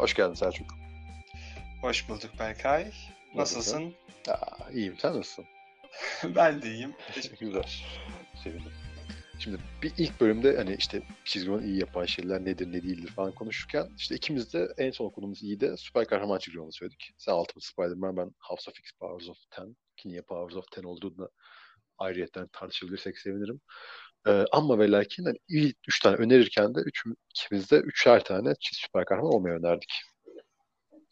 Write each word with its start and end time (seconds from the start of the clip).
Hoş 0.00 0.14
geldin 0.14 0.34
Selçuk. 0.34 0.74
Hoş 1.80 2.08
bulduk 2.08 2.30
Berkay. 2.38 2.92
Nasılsın? 3.34 3.94
Aa, 4.28 4.70
iyiyim. 4.70 4.96
Sen 4.98 5.10
nasılsın? 5.10 5.44
ben 6.36 6.62
de 6.62 6.70
iyiyim. 6.70 6.94
Güzel. 7.40 7.70
Sevindim. 8.44 8.72
Şimdi 9.38 9.58
bir 9.82 9.92
ilk 9.98 10.20
bölümde 10.20 10.56
hani 10.56 10.74
işte 10.78 11.02
çizgi 11.24 11.48
roman 11.48 11.62
iyi 11.62 11.80
yapan 11.80 12.04
şeyler 12.04 12.44
nedir 12.44 12.72
ne 12.72 12.82
değildir 12.82 13.10
falan 13.10 13.32
konuşurken 13.32 13.88
işte 13.96 14.14
ikimiz 14.14 14.54
de 14.54 14.68
en 14.78 14.90
son 14.90 15.06
okuduğumuz 15.06 15.42
iyi 15.42 15.60
de 15.60 15.76
süper 15.76 16.06
kahraman 16.06 16.38
çizgi 16.38 16.58
romanı 16.58 16.72
söyledik. 16.72 17.12
Sen 17.18 17.32
Ultimate 17.32 17.66
Spider-Man 17.66 18.16
ben 18.16 18.30
House 18.38 18.70
of 18.70 18.78
X 18.78 18.92
Powers 18.92 19.28
of 19.28 19.36
Ten 19.50 19.76
ki 19.96 20.08
niye 20.08 20.22
Powers 20.22 20.56
of 20.56 20.70
Ten 20.70 20.82
olduğunu 20.82 21.30
ayrıyetten 21.98 22.48
tartışabilirsek 22.52 23.18
sevinirim. 23.18 23.60
Ee, 24.26 24.44
ama 24.52 24.78
ve 24.78 24.90
lakin 24.90 25.24
hani 25.24 25.38
iyi 25.48 25.74
üç 25.88 26.00
tane 26.00 26.16
önerirken 26.16 26.74
de 26.74 26.80
üç, 26.80 27.04
ikimiz 27.30 27.70
de 27.70 27.76
üçer 27.76 28.24
tane 28.24 28.52
süper 28.60 29.04
kahraman 29.04 29.32
olmayı 29.34 29.54
önerdik. 29.54 29.92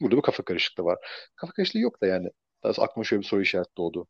Burada 0.00 0.16
bir 0.16 0.22
kafa 0.22 0.42
karışıklığı 0.42 0.84
var. 0.84 0.98
Kafa 1.36 1.52
karışıklığı 1.52 1.80
yok 1.80 2.02
da 2.02 2.06
yani. 2.06 2.28
Daha 2.62 2.82
aklıma 2.82 3.04
şöyle 3.04 3.22
bir 3.22 3.26
soru 3.26 3.42
işareti 3.42 3.76
doğdu. 3.76 4.06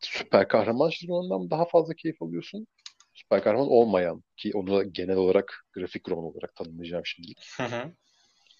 Süper 0.00 0.48
kahraman 0.48 0.90
romanından 1.08 1.50
daha 1.50 1.64
fazla 1.64 1.94
keyif 1.94 2.22
alıyorsun? 2.22 2.66
Süper 3.14 3.42
kahraman 3.42 3.68
olmayan 3.68 4.22
ki 4.36 4.50
onu 4.54 4.76
da 4.76 4.82
genel 4.82 5.16
olarak 5.16 5.64
grafik 5.72 6.08
roman 6.08 6.24
olarak 6.24 6.54
tanımlayacağım 6.54 7.06
şimdi. 7.06 7.32
Hı 7.56 7.62
hı. 7.62 7.92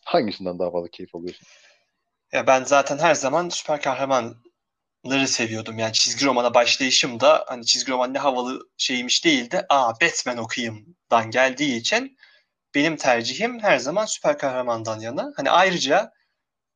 Hangisinden 0.04 0.58
daha 0.58 0.70
fazla 0.70 0.88
keyif 0.88 1.14
alıyorsun? 1.14 1.46
Ya 2.32 2.46
ben 2.46 2.64
zaten 2.64 2.98
her 2.98 3.14
zaman 3.14 3.48
süper 3.48 3.82
kahramanları 5.02 5.28
seviyordum. 5.28 5.78
Yani 5.78 5.92
çizgi 5.92 6.26
romana 6.26 6.54
başlayışım 6.54 7.20
da 7.20 7.44
hani 7.48 7.66
çizgi 7.66 7.92
roman 7.92 8.14
ne 8.14 8.18
havalı 8.18 8.68
şeymiş 8.76 9.24
değil 9.24 9.50
de 9.50 9.66
aa 9.68 9.92
Batman 10.00 10.38
okuyayımdan 10.38 11.30
geldiği 11.30 11.76
için 11.76 12.16
benim 12.74 12.96
tercihim 12.96 13.60
her 13.60 13.78
zaman 13.78 14.06
süper 14.06 14.38
kahramandan 14.38 15.00
yana. 15.00 15.32
Hani 15.36 15.50
ayrıca 15.50 16.12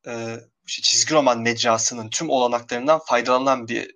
e, 0.07 0.35
işte 0.67 0.81
çizgi 0.81 1.13
roman 1.13 1.41
mecrasının 1.41 2.09
tüm 2.09 2.29
olanaklarından 2.29 2.99
faydalanan 2.99 3.67
bir 3.67 3.95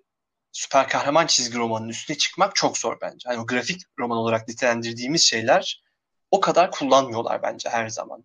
süper 0.52 0.88
kahraman 0.88 1.26
çizgi 1.26 1.58
romanının 1.58 1.88
üstüne 1.88 2.16
çıkmak 2.16 2.56
çok 2.56 2.78
zor 2.78 2.98
bence. 3.00 3.28
Hani 3.28 3.40
o 3.40 3.46
grafik 3.46 3.82
roman 3.98 4.18
olarak 4.18 4.48
nitelendirdiğimiz 4.48 5.22
şeyler 5.22 5.82
o 6.30 6.40
kadar 6.40 6.70
kullanmıyorlar 6.70 7.42
bence 7.42 7.68
her 7.68 7.88
zaman. 7.88 8.24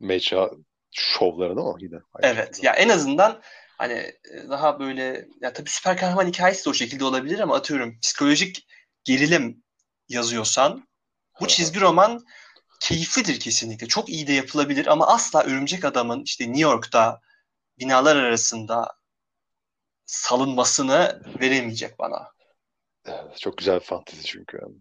Mecra 0.00 0.50
şovlarını 0.90 1.60
ama 1.60 1.76
yine. 1.80 1.96
Evet. 2.22 2.62
Ya 2.62 2.72
en 2.72 2.88
azından 2.88 3.42
hani 3.78 3.92
e, 3.92 4.48
daha 4.50 4.80
böyle 4.80 5.28
ya 5.40 5.52
tabii 5.52 5.70
süper 5.70 5.96
kahraman 5.96 6.26
hikayesi 6.26 6.64
de 6.64 6.70
o 6.70 6.74
şekilde 6.74 7.04
olabilir 7.04 7.38
ama 7.38 7.56
atıyorum 7.56 8.00
psikolojik 8.00 8.66
gerilim 9.04 9.62
yazıyorsan 10.08 10.88
bu 11.40 11.48
çizgi 11.48 11.80
roman 11.80 12.24
keyiflidir 12.80 13.40
kesinlikle. 13.40 13.88
Çok 13.88 14.08
iyi 14.08 14.26
de 14.26 14.32
yapılabilir 14.32 14.86
ama 14.86 15.06
asla 15.06 15.42
Örümcek 15.42 15.84
Adam'ın 15.84 16.22
işte 16.22 16.44
New 16.44 16.60
York'ta 16.60 17.20
binalar 17.78 18.16
arasında 18.16 18.94
salınmasını 20.06 21.22
veremeyecek 21.40 21.98
bana. 21.98 22.28
Evet, 23.06 23.38
çok 23.40 23.58
güzel 23.58 23.80
bir 23.80 23.84
fantezi 23.84 24.24
çünkü. 24.24 24.58
Yani. 24.62 24.74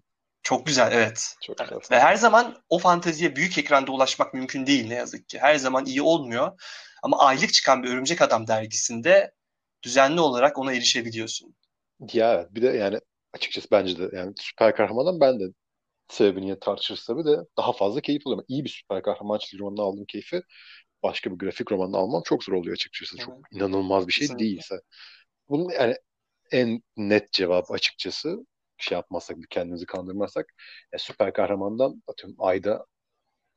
Çok 0.44 0.66
güzel 0.66 0.92
evet. 0.92 1.36
Çok 1.42 1.62
evet. 1.62 1.82
güzel. 1.82 1.98
Ve 1.98 2.02
her 2.02 2.16
zaman 2.16 2.64
o 2.70 2.80
fanteziye 2.80 3.36
büyük 3.36 3.58
ekranda 3.58 3.92
ulaşmak 3.92 4.34
mümkün 4.34 4.68
değil 4.68 4.88
ne 4.88 4.96
yazık 4.96 5.30
ki. 5.30 5.40
Her 5.40 5.56
zaman 5.56 5.86
iyi 5.86 6.02
olmuyor. 6.02 6.62
Ama 7.04 7.20
aylık 7.20 7.54
çıkan 7.54 7.84
bir 7.84 7.90
Örümcek 7.90 8.22
Adam 8.22 8.48
dergisinde 8.48 9.34
düzenli 9.84 10.22
olarak 10.22 10.60
ona 10.60 10.74
erişebiliyorsun. 10.74 11.56
Ya 12.14 12.34
evet 12.34 12.56
bir 12.56 12.62
de 12.62 12.68
yani 12.68 13.00
açıkçası 13.34 13.68
bence 13.72 13.98
de 13.98 14.18
yani 14.18 14.34
süper 14.40 14.76
kahramandan 14.76 15.20
ben 15.20 15.40
de 15.40 15.44
sebebini 16.10 16.60
tartışırız 16.60 17.06
tabii 17.06 17.26
de 17.26 17.38
daha 17.58 17.74
fazla 17.74 18.02
keyif 18.02 18.28
alıyorum. 18.28 18.46
İyi 18.48 18.64
bir 18.66 18.70
süper 18.70 19.04
kahraman 19.04 19.38
çizgi 19.40 19.60
romanını 19.60 19.82
aldığım 19.82 20.06
keyfi 20.06 20.42
başka 21.04 21.32
bir 21.32 21.38
grafik 21.38 21.72
romanını 21.72 21.98
almam 21.98 22.24
çok 22.26 22.44
zor 22.44 22.54
oluyor 22.54 22.74
açıkçası. 22.76 23.18
Çok 23.18 23.36
Evet. 23.36 23.46
inanılmaz 23.52 24.08
bir 24.08 24.14
şey 24.14 24.28
Kesinlikle. 24.28 24.46
değilse. 24.46 24.82
Bunun 25.50 25.70
yani 25.72 25.96
en 26.52 26.84
net 26.98 27.32
cevabı 27.34 27.74
açıkçası 27.74 28.38
şey 28.78 28.96
yapmazsak, 28.98 29.38
bir 29.38 29.48
kendimizi 29.48 29.86
kandırmazsak 29.86 30.46
ya 30.94 31.00
süper 31.00 31.34
kahramandan 31.34 32.04
atıyorum 32.08 32.38
ayda 32.40 32.86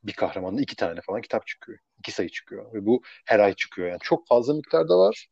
bir 0.03 0.13
kahramandan 0.13 0.61
iki 0.61 0.75
tane 0.75 1.01
falan 1.01 1.21
kitap 1.21 1.47
çıkıyor. 1.47 1.79
iki 1.99 2.11
sayı 2.11 2.29
çıkıyor. 2.29 2.73
Ve 2.73 2.85
bu 2.85 3.01
her 3.25 3.39
ay 3.39 3.53
çıkıyor. 3.53 3.87
Yani 3.87 3.99
çok 4.03 4.27
fazla 4.27 4.53
miktarda 4.53 4.97
var. 4.97 5.27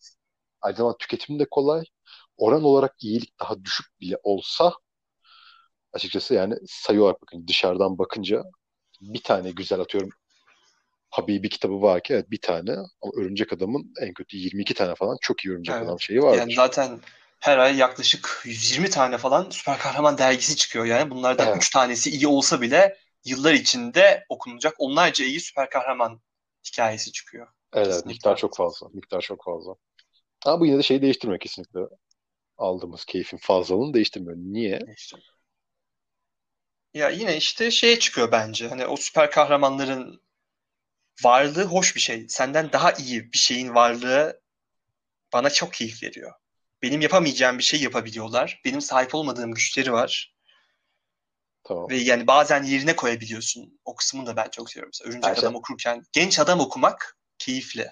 Aynı 0.61 0.75
zamanda 0.77 0.97
tüketimi 0.97 1.39
de 1.39 1.45
kolay. 1.51 1.83
Oran 2.37 2.63
olarak 2.63 2.95
iyilik 3.03 3.39
daha 3.39 3.63
düşük 3.63 3.85
bile 4.01 4.17
olsa 4.23 4.73
açıkçası 5.93 6.33
yani 6.33 6.55
sayı 6.67 7.03
olarak 7.03 7.21
bakın 7.21 7.47
dışarıdan 7.47 7.97
bakınca 7.97 8.43
bir 9.01 9.23
tane 9.23 9.51
güzel 9.51 9.79
atıyorum 9.79 10.09
Habibi 11.09 11.49
kitabı 11.49 11.81
var 11.81 12.03
ki 12.03 12.13
evet 12.13 12.31
bir 12.31 12.41
tane 12.41 12.71
ama 12.71 13.11
Örümcek 13.17 13.53
Adam'ın 13.53 13.93
en 14.01 14.13
kötü 14.13 14.37
22 14.37 14.73
tane 14.73 14.95
falan 14.95 15.17
çok 15.21 15.45
iyi 15.45 15.51
Örümcek 15.51 15.75
Evet. 15.75 15.85
Adam 15.85 15.99
şeyi 15.99 16.21
vardır. 16.21 16.39
Yani 16.39 16.53
zaten 16.53 16.99
her 17.39 17.57
ay 17.57 17.77
yaklaşık 17.77 18.41
120 18.45 18.89
tane 18.89 19.17
falan 19.17 19.49
süper 19.49 19.77
kahraman 19.77 20.17
dergisi 20.17 20.55
çıkıyor. 20.55 20.85
Yani 20.85 21.11
bunlardan 21.11 21.47
Evet. 21.47 21.57
3 21.57 21.69
tanesi 21.69 22.09
iyi 22.09 22.27
olsa 22.27 22.61
bile 22.61 22.97
yıllar 23.25 23.53
içinde 23.53 24.25
okunacak 24.29 24.75
onlarca 24.77 25.25
iyi 25.25 25.39
süper 25.39 25.69
kahraman 25.69 26.21
hikayesi 26.67 27.11
çıkıyor. 27.11 27.47
Evet, 27.73 27.87
Kesinlikle 27.87 28.09
miktar 28.09 28.37
çok 28.37 28.55
fazla. 28.57 28.87
Miktar 28.93 29.21
çok 29.21 29.43
fazla. 29.43 29.75
Ama 30.45 30.59
bu 30.59 30.65
yine 30.65 30.77
de 30.77 30.83
şeyi 30.83 31.01
değiştirmiyor 31.01 31.39
kesinlikle. 31.39 31.79
Aldığımız 32.57 33.05
keyfin 33.05 33.37
fazlalığını 33.37 33.93
değiştirmiyor. 33.93 34.37
Niye? 34.37 34.79
Ya 36.93 37.09
yine 37.09 37.37
işte 37.37 37.71
şeye 37.71 37.99
çıkıyor 37.99 38.31
bence. 38.31 38.67
Hani 38.67 38.85
o 38.85 38.97
süper 38.97 39.31
kahramanların 39.31 40.21
varlığı 41.23 41.63
hoş 41.63 41.95
bir 41.95 42.01
şey. 42.01 42.25
Senden 42.29 42.71
daha 42.71 42.91
iyi 42.91 43.31
bir 43.33 43.37
şeyin 43.37 43.75
varlığı 43.75 44.41
bana 45.33 45.49
çok 45.49 45.73
keyif 45.73 46.03
veriyor. 46.03 46.31
Benim 46.81 47.01
yapamayacağım 47.01 47.57
bir 47.57 47.63
şey 47.63 47.81
yapabiliyorlar. 47.81 48.61
Benim 48.65 48.81
sahip 48.81 49.15
olmadığım 49.15 49.51
güçleri 49.53 49.93
var. 49.93 50.34
Tamam. 51.67 51.89
Ve 51.89 51.95
yani 51.97 52.27
bazen 52.27 52.63
yerine 52.63 52.95
koyabiliyorsun. 52.95 53.79
O 53.85 53.95
kısmını 53.95 54.25
da 54.25 54.35
ben 54.35 54.49
çok 54.49 54.69
seviyorum. 54.69 54.89
Mesela 54.93 55.09
Örümcek 55.09 55.29
Her 55.31 55.35
şey- 55.35 55.43
Adam 55.43 55.55
okurken 55.55 56.03
genç 56.11 56.39
adam 56.39 56.59
okumak 56.59 57.17
keyifli. 57.37 57.91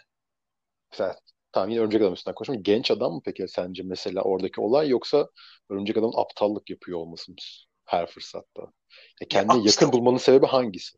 Mesela, 0.91 1.15
tamam 1.51 1.69
yine 1.69 1.79
Örümcek 1.81 2.01
Adam 2.01 2.13
üstünden 2.13 2.35
konuşalım. 2.35 2.63
Genç 2.63 2.91
adam 2.91 3.13
mı 3.13 3.21
peki 3.25 3.47
sence 3.47 3.83
mesela 3.85 4.21
oradaki 4.21 4.61
olay 4.61 4.89
yoksa 4.89 5.29
Örümcek 5.69 5.97
Adam'ın 5.97 6.21
aptallık 6.21 6.69
yapıyor 6.69 6.99
olması 6.99 7.31
mı 7.31 7.37
her 7.85 8.05
fırsatta? 8.11 8.61
Ya 9.21 9.27
kendine 9.29 9.57
Ya 9.57 9.63
işte 9.65 9.85
yakın 9.85 9.97
o- 9.97 9.99
bulmanın 9.99 10.17
sebebi 10.17 10.45
hangisi? 10.45 10.97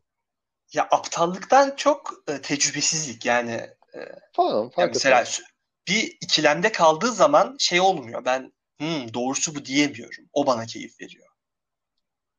Ya 0.72 0.88
aptallıktan 0.90 1.74
çok 1.76 2.14
e, 2.28 2.40
tecrübesizlik 2.42 3.24
yani. 3.24 3.52
E, 3.94 3.98
Falan 4.32 4.64
Ya 4.64 4.70
fark 4.70 4.88
mesela 4.94 5.20
etmez. 5.20 5.40
bir 5.88 6.16
ikilemde 6.20 6.72
kaldığı 6.72 7.12
zaman 7.12 7.56
şey 7.58 7.80
olmuyor. 7.80 8.24
Ben 8.24 8.52
"Hmm, 8.80 9.14
doğrusu 9.14 9.54
bu 9.54 9.64
diyemiyorum. 9.64 10.24
O 10.32 10.46
bana 10.46 10.66
keyif 10.66 11.00
veriyor. 11.00 11.25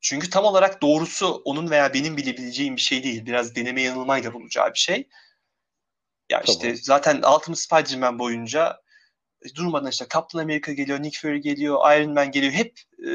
Çünkü 0.02 0.30
tam 0.30 0.46
olarak 0.46 0.82
doğrusu 0.82 1.42
onun 1.46 1.70
veya 1.70 1.94
benim 1.94 2.18
bilebileceğim 2.18 2.76
bir 2.76 2.82
şey 2.82 3.04
değil. 3.04 3.26
Biraz 3.26 3.56
deneme 3.56 3.82
yanılmayla 3.82 4.34
bulacağı 4.34 4.74
bir 4.74 4.80
şey. 4.80 5.08
Ya 6.30 6.42
işte 6.42 6.62
Tamam. 6.62 6.78
zaten 6.82 7.16
Ultimate 7.16 7.56
Spider-Man 7.56 8.20
boyunca 8.20 8.82
e, 9.46 9.56
durmadan 9.56 9.90
işte 9.90 10.06
Captain 10.14 10.44
America 10.44 10.74
geliyor, 10.74 11.02
Nick 11.02 11.20
Fury 11.20 11.42
geliyor, 11.42 11.98
Iron 11.98 12.14
Man 12.14 12.32
geliyor. 12.32 12.54
Hep 12.54 12.80
e, 13.08 13.10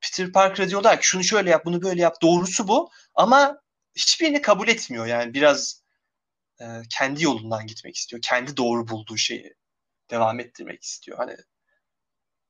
Peter 0.00 0.32
Parker'a 0.32 0.68
diyorlar 0.68 1.00
ki 1.00 1.06
şunu 1.06 1.24
şöyle 1.24 1.50
yap, 1.50 1.64
bunu 1.64 1.82
böyle 1.82 2.02
yap. 2.02 2.22
Doğrusu 2.22 2.68
bu. 2.68 2.90
Ama 3.14 3.60
hiçbirini 3.94 4.42
kabul 4.42 4.68
etmiyor. 4.68 5.06
Yani 5.06 5.34
biraz 5.34 5.82
e, 6.60 6.64
kendi 6.98 7.24
yolundan 7.24 7.66
gitmek 7.66 7.96
istiyor. 7.96 8.22
Kendi 8.22 8.56
doğru 8.56 8.88
bulduğu 8.88 9.16
şeyi 9.16 9.54
devam 10.10 10.40
ettirmek 10.40 10.82
istiyor. 10.82 11.18
Hani 11.18 11.36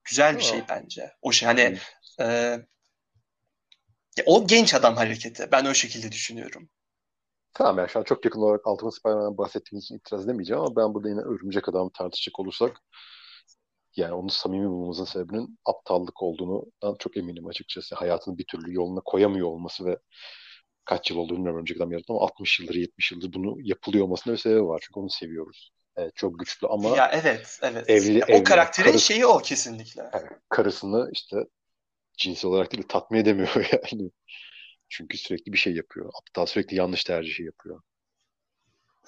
güzel 0.04 0.36
bir 0.36 0.42
şey 0.42 0.62
bence. 0.69 1.12
O 1.22 1.32
şey 1.32 1.46
hani 1.46 1.78
e, 2.20 2.58
ya 4.18 4.24
o 4.26 4.46
genç 4.46 4.74
adam 4.74 4.96
hareketi. 4.96 5.48
Ben 5.52 5.64
o 5.64 5.74
şekilde 5.74 6.12
düşünüyorum. 6.12 6.68
Tamam 7.54 7.78
yani 7.78 7.88
şu 7.88 7.98
an 7.98 8.04
çok 8.04 8.24
yakın 8.24 8.40
olarak 8.40 8.66
Ultimate 8.66 8.96
Spider-Man'dan 8.96 9.38
bahsettiğim 9.38 9.81
için 9.81 9.96
itiraz 9.96 10.25
edemeyeceğim 10.25 10.62
ama 10.62 10.76
ben 10.76 10.94
burada 10.94 11.08
yine 11.08 11.20
Örümcek 11.20 11.69
Adam'ı 11.69 11.90
tartışacak 11.94 12.40
olursak 12.40 12.76
yani 13.96 14.12
onu 14.14 14.31
samimi 14.31 14.69
bulmamızın 14.69 15.04
sebebinin 15.04 15.58
aptallık 15.64 16.22
olduğundan 16.22 16.96
çok 16.98 17.16
eminim 17.16 17.46
açıkçası. 17.46 17.94
Hayatını 17.94 18.38
bir 18.38 18.44
türlü 18.44 18.75
yoluna 18.75 19.00
koyamıyor 19.04 19.46
olması 19.48 19.84
ve 19.84 19.98
kaç 20.84 21.10
yıl 21.10 21.19
olduğunu 21.19 21.37
bilmiyorum 21.37 21.56
Örümcek 21.56 21.76
Adam 21.76 21.93
yarattı 21.93 22.12
ama 22.12 22.20
60 22.22 22.60
yıldır 22.60 22.75
70 22.75 23.12
yıldır 23.12 23.32
bunu 23.32 23.56
yapılıyor 23.62 24.04
olmasının 24.04 24.37
bir 24.37 24.40
sebebi 24.40 24.66
var. 24.66 24.81
Çünkü 24.87 25.00
onu 25.00 25.10
seviyoruz. 25.10 25.70
Evet 25.96 26.12
çok 26.16 26.38
güçlü 26.38 26.66
ama 26.66 26.96
Ya 26.96 27.10
evet, 27.12 27.58
evet. 27.62 27.88
Evli- 27.90 28.19
Ya 28.19 28.26
o 28.28 28.32
evli, 28.32 28.44
karakterin 28.44 28.88
karısı- 28.90 29.04
şeyi 29.04 29.26
o 29.26 29.38
kesinlikle. 29.38 30.02
yani 30.14 30.26
karısını 30.48 31.10
işte 31.12 31.37
cinsel 32.19 32.50
olarak 32.50 32.73
değil 32.73 32.82
de 32.82 32.87
tatmin 32.87 33.19
edemiyor 33.19 33.55
yani. 33.73 34.11
Çünkü 34.88 35.19
sürekli 35.19 35.53
bir 35.53 35.59
şey 35.59 35.75
yapıyor. 35.75 36.11
Aptal 36.20 36.47
sürekli 36.47 36.76
yanlış 36.76 37.05
tercihi 37.05 37.43
yapıyor 37.43 37.81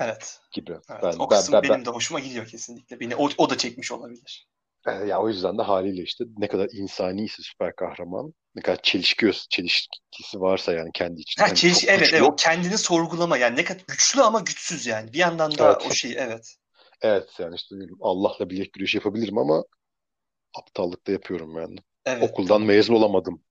Evet. 0.01 0.41
gibi. 0.53 0.73
Evet. 0.73 1.03
Ben, 1.03 1.13
o 1.19 1.31
ben, 1.31 1.37
kısım 1.39 1.53
ben, 1.53 1.63
benim 1.63 1.75
ben, 1.75 1.85
de 1.85 1.91
hoşuma 1.91 2.21
gidiyor 2.21 2.47
kesinlikle. 2.47 3.01
Beni 3.01 3.17
o, 3.17 3.29
o 3.39 3.51
da 3.51 3.59
çekmiş 3.59 3.93
olabilir. 3.93 4.49
E, 4.87 4.91
ya 4.91 5.21
o 5.21 5.29
yüzden 5.29 5.59
de 5.59 5.63
haliyle 5.63 6.03
işte 6.03 6.25
ne 6.37 6.49
kadar 6.49 6.69
insani 6.73 7.25
ise 7.25 7.43
süper 7.43 7.77
kahraman, 7.77 8.35
ne 8.55 8.63
kadar 8.63 8.83
çelişki, 8.83 9.33
çelişkisi 9.51 10.41
varsa 10.41 10.73
yani 10.73 10.91
kendi 10.95 11.21
içinde. 11.21 11.43
Ha, 11.43 11.49
hani 11.49 11.59
çeliş, 11.59 11.85
evet, 11.85 12.01
güçlü. 12.01 12.17
evet 12.17 12.29
o 12.29 12.37
kendini 12.37 12.79
sorgulama 12.79 13.39
yani 13.39 13.57
ne 13.57 13.65
kadar 13.65 13.83
güçlü 13.89 14.23
ama 14.23 14.41
güçsüz 14.41 14.87
yani. 14.87 15.13
Bir 15.13 15.19
yandan 15.19 15.59
da 15.59 15.73
Evet. 15.73 15.91
o 15.91 15.95
şey 15.95 16.15
evet. 16.19 16.57
Evet 17.01 17.29
yani 17.39 17.55
işte 17.55 17.77
Allah'la 18.01 18.51
bilek 18.51 18.73
güreşi 18.73 18.97
yapabilirim 18.97 19.39
ama 19.39 19.65
aptallık 20.55 21.07
da 21.07 21.13
yapıyorum 21.13 21.57
yani. 21.57 21.77
Evet. 22.11 22.31
Okuldan 22.31 22.63
mezun 22.63 22.95
olamadım. 22.95 23.43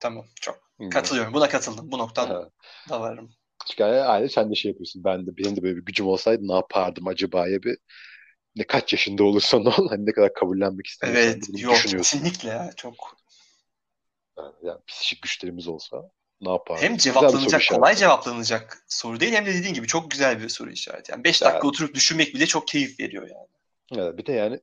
Tamam 0.00 0.26
çok 0.40 0.70
katılıyorum. 0.90 1.34
Buna 1.34 1.48
katıldım. 1.48 1.92
Bu 1.92 1.98
noktadan 1.98 2.34
Ha. 2.34 2.50
da 2.88 3.00
varım. 3.00 3.30
Çünkü 3.70 3.82
yani 3.82 4.00
aile 4.00 4.28
sen 4.28 4.50
de 4.50 4.54
şey 4.54 4.70
yapıyorsun. 4.70 5.04
Ben 5.04 5.26
de 5.26 5.36
benim 5.36 5.56
de 5.56 5.62
böyle 5.62 5.76
bir 5.76 5.84
gücüm 5.84 6.06
olsaydı 6.06 6.48
ne 6.48 6.54
yapardım 6.54 7.06
acaba'ya 7.08 7.62
bir 7.62 7.78
ne 8.56 8.64
kaç 8.64 8.92
yaşında 8.92 9.24
olursan 9.24 9.64
ol 9.66 9.88
hani 9.88 10.06
ne 10.06 10.12
kadar 10.12 10.34
kabullenmek 10.34 10.86
istemiyorsan 10.86 11.32
Evet, 11.32 11.62
yok 11.62 11.74
düşünüyorsun. 11.74 12.18
kesinlikle 12.18 12.48
ya 12.48 12.70
çok. 12.76 12.94
Yani, 14.38 14.52
yani 14.62 14.78
psikik 14.86 15.22
güçlerimiz 15.22 15.68
olsa 15.68 16.10
ne 16.40 16.50
yapardık? 16.50 16.84
Hem 16.84 16.94
bir 16.94 16.98
soru 16.98 17.14
cevaplanacak, 17.14 17.62
kolay 17.70 17.94
cevaplanacak 17.96 18.84
soru 18.88 19.20
değil 19.20 19.32
hem 19.32 19.46
de 19.46 19.54
dediğin 19.54 19.74
gibi 19.74 19.86
çok 19.86 20.10
güzel 20.10 20.42
bir 20.42 20.48
soru 20.48 20.70
işareti. 20.70 21.12
Yani 21.12 21.24
5 21.24 21.42
dakika 21.42 21.56
Evet. 21.56 21.64
oturup 21.64 21.94
düşünmek 21.94 22.34
bile 22.34 22.46
çok 22.46 22.68
keyif 22.68 23.00
veriyor 23.00 23.28
yani. 23.28 23.48
Evet, 24.02 24.18
bir 24.18 24.26
de 24.26 24.32
yani 24.32 24.60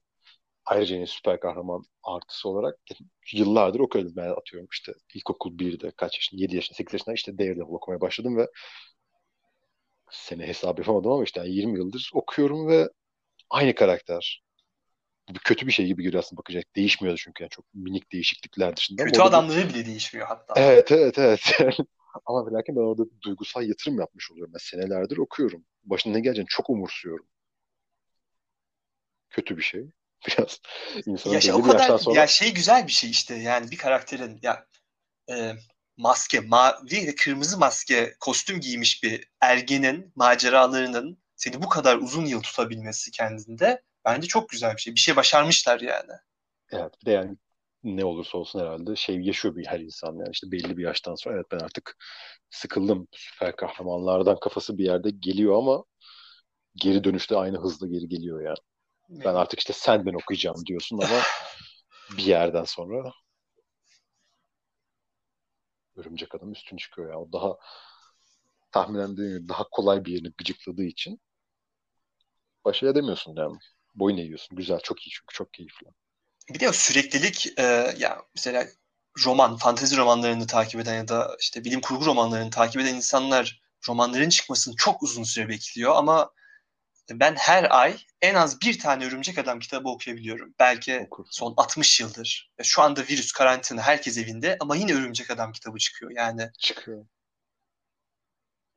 ayrıca 0.69 0.95
yine 0.95 1.05
süper 1.05 1.39
kahraman 1.39 1.83
artısı 2.03 2.49
olarak 2.49 2.75
yıllardır 3.33 3.79
okuyorum. 3.79 4.13
Ben 4.15 4.29
atıyorum 4.29 4.67
işte 4.71 4.93
ilkokul 5.13 5.59
1'de 5.59 5.91
kaç 5.91 6.15
yaşında 6.17 6.41
7 6.41 6.55
yaşında 6.55 6.75
8 6.75 6.93
yaşında 6.93 7.13
işte 7.13 7.37
Daredevil 7.37 7.59
okumaya 7.59 8.01
başladım 8.01 8.37
ve 8.37 8.47
sene 10.11 10.47
hesap 10.47 10.79
yapamadım 10.79 11.11
ama 11.11 11.23
işte 11.23 11.39
yani 11.39 11.51
20 11.51 11.77
yıldır 11.77 12.11
okuyorum 12.13 12.67
ve 12.67 12.89
aynı 13.49 13.75
karakter. 13.75 14.43
Bu 15.29 15.39
kötü 15.43 15.67
bir 15.67 15.71
şey 15.71 15.85
gibi 15.85 16.03
geliyor 16.03 16.23
aslında 16.23 16.39
bakacak. 16.39 16.75
Değişmiyordu 16.75 17.21
çünkü 17.23 17.43
yani 17.43 17.49
çok 17.49 17.65
minik 17.73 18.11
değişiklikler 18.11 18.75
dışında. 18.75 19.03
Kötü 19.03 19.21
adamları 19.21 19.69
bile 19.69 19.85
değişmiyor 19.85 20.27
hatta. 20.27 20.53
Evet 20.57 20.91
evet 20.91 21.19
evet. 21.19 21.59
Ama 22.25 22.47
ve 22.47 22.51
lakin 22.51 22.75
ben 22.75 22.81
orada 22.81 23.05
bir 23.05 23.21
duygusal 23.21 23.67
yatırım 23.67 23.99
yapmış 23.99 24.31
oluyorum. 24.31 24.53
Ben 24.53 24.59
senelerdir 24.61 25.17
okuyorum. 25.17 25.65
Başına 25.83 26.13
ne 26.13 26.19
geleceğini 26.19 26.47
çok 26.47 26.69
umursuyorum. 26.69 27.25
Kötü 29.29 29.57
bir 29.57 29.61
şey. 29.61 29.91
Biraz 30.27 30.59
insanın 31.05 31.33
Ya 31.33 31.41
şey, 31.41 31.53
o 31.53 31.61
kadar 31.61 31.97
sonra 31.97 32.19
ya 32.19 32.27
şey 32.27 32.53
güzel 32.53 32.87
bir 32.87 32.91
şey 32.91 33.09
işte 33.09 33.35
yani 33.35 33.71
bir 33.71 33.77
karakterin 33.77 34.39
ya 34.41 34.65
e, 35.31 35.53
maske 35.97 36.39
mavi 36.39 37.07
ve 37.07 37.15
kırmızı 37.15 37.57
maske 37.57 38.15
kostüm 38.19 38.59
giymiş 38.59 39.03
bir 39.03 39.27
ergenin 39.41 40.13
maceralarının 40.15 41.19
seni 41.35 41.61
bu 41.61 41.69
kadar 41.69 41.97
uzun 41.97 42.25
yıl 42.25 42.41
tutabilmesi 42.41 43.11
kendinde 43.11 43.83
bence 44.05 44.27
çok 44.27 44.49
güzel 44.49 44.75
bir 44.75 44.81
şey. 44.81 44.95
Bir 44.95 44.99
şey 44.99 45.15
başarmışlar 45.15 45.79
yani. 45.79 46.11
evet 46.71 46.93
bir 47.01 47.05
de 47.05 47.11
yani 47.11 47.37
ne 47.83 48.05
olursa 48.05 48.37
olsun 48.37 48.59
herhalde 48.59 48.95
şey 48.95 49.21
yaşıyor 49.21 49.55
bir 49.55 49.65
her 49.65 49.79
insan 49.79 50.13
yani 50.13 50.29
işte 50.31 50.51
belli 50.51 50.77
bir 50.77 50.83
yaştan 50.83 51.15
sonra 51.15 51.35
evet 51.35 51.45
ben 51.51 51.59
artık 51.59 51.97
sıkıldım 52.49 53.07
süper 53.11 53.55
kahramanlardan 53.55 54.39
kafası 54.39 54.77
bir 54.77 54.85
yerde 54.85 55.09
geliyor 55.09 55.57
ama 55.57 55.83
geri 56.75 57.03
dönüşte 57.03 57.37
aynı 57.37 57.57
hızla 57.57 57.87
geri 57.87 58.07
geliyor 58.07 58.41
yani. 58.41 58.57
Ben 59.09 59.35
artık 59.35 59.59
işte 59.59 59.73
Sandman 59.73 60.15
okuyacağım 60.15 60.65
diyorsun 60.65 60.99
ama 60.99 61.21
bir 62.17 62.23
yerden 62.23 62.63
sonra 62.63 63.13
Örümcek 65.95 66.35
Adam 66.35 66.51
üstün 66.51 66.77
çıkıyor 66.77 67.09
ya. 67.09 67.19
O 67.19 67.31
daha 67.31 67.57
tahminen 68.71 69.15
gibi 69.15 69.49
daha 69.49 69.63
kolay 69.63 70.05
bir 70.05 70.11
yerini 70.11 70.31
gıcıkladığı 70.37 70.83
için 70.83 71.21
başa 72.65 72.87
edemiyorsun 72.87 73.35
yani. 73.35 73.57
Boyun 73.95 74.17
eğiyorsun. 74.17 74.57
Güzel. 74.57 74.79
Çok 74.79 75.07
iyi 75.07 75.09
çünkü. 75.09 75.33
Çok 75.33 75.53
keyifli. 75.53 75.87
Bir 76.49 76.59
de 76.59 76.73
süreklilik 76.73 77.59
e, 77.59 77.63
ya 77.97 78.21
mesela 78.35 78.67
roman, 79.25 79.57
fantezi 79.57 79.97
romanlarını 79.97 80.47
takip 80.47 80.81
eden 80.81 80.95
ya 80.95 81.07
da 81.07 81.35
işte 81.39 81.63
bilim 81.63 81.81
kurgu 81.81 82.05
romanlarını 82.05 82.49
takip 82.49 82.81
eden 82.81 82.95
insanlar 82.95 83.61
romanların 83.87 84.29
çıkmasını 84.29 84.75
çok 84.75 85.03
uzun 85.03 85.23
süre 85.23 85.49
bekliyor 85.49 85.95
ama 85.95 86.31
ben 87.19 87.35
her 87.35 87.77
ay 87.79 87.97
en 88.21 88.35
az 88.35 88.61
bir 88.61 88.79
tane 88.79 89.05
Örümcek 89.05 89.37
Adam 89.37 89.59
kitabı 89.59 89.89
okuyabiliyorum. 89.89 90.53
Belki 90.59 90.99
Okursun. 91.07 91.31
son 91.31 91.53
60 91.57 91.99
yıldır. 92.01 92.51
Ya 92.59 92.63
Şu 92.63 92.81
anda 92.81 93.01
virüs, 93.01 93.31
karantina, 93.31 93.81
herkes 93.81 94.17
evinde 94.17 94.57
ama 94.59 94.75
yine 94.75 94.93
Örümcek 94.93 95.31
Adam 95.31 95.51
kitabı 95.51 95.77
çıkıyor. 95.77 96.11
Yani 96.15 96.49
Çıkıyor. 96.59 97.05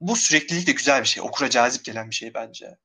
bu 0.00 0.16
süreklilik 0.16 0.66
de 0.66 0.72
güzel 0.72 1.00
bir 1.02 1.08
şey. 1.08 1.22
Okura 1.22 1.50
cazip 1.50 1.84
gelen 1.84 2.10
bir 2.10 2.14
şey 2.14 2.34
bence. 2.34 2.78